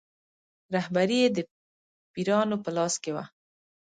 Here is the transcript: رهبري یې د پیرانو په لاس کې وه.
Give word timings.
رهبري 0.75 1.17
یې 1.23 1.29
د 1.35 1.37
پیرانو 2.13 2.57
په 2.63 2.69
لاس 2.77 2.93
کې 3.03 3.11
وه. 3.15 3.23